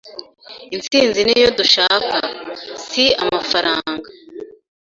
insinzi 0.75 1.21
ni 1.23 1.35
yo 1.43 1.49
dushaka, 1.59 2.15
si 2.85 3.05
amafaranga. 3.23 4.07